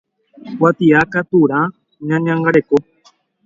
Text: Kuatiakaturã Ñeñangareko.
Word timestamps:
Kuatiakaturã 0.57 1.59
Ñeñangareko. 2.07 2.75